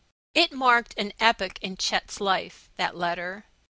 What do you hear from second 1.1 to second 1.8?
epoch in